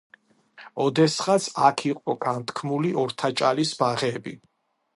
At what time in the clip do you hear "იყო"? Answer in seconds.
1.89-2.15